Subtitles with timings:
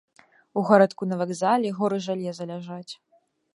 [0.61, 2.93] У гарадку на вакзале горы жалеза ляжаць.